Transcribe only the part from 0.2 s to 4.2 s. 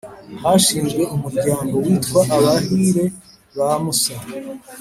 Hashinzwe Umuryango witwa Abahire ba musa